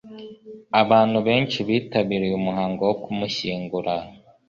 abantu 0.81 1.17
benshi 1.27 1.57
bitabiriye 1.67 2.35
umuhango 2.41 2.81
wo 2.89 2.95
kumushyingura 3.03 3.93